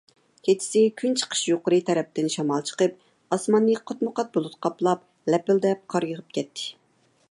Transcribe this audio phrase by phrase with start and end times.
[0.47, 2.97] كېچىسى كۈنچىقىش يۇقىرى تەرەپتىن شامال چىقىپ،
[3.37, 6.73] ئاسماننى قاتمۇقات بۇلۇت قاپلاپ، لەپىلدەپ قار يېغىپ كەتتى.